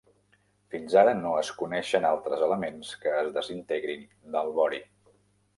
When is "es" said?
1.41-1.51, 3.21-3.29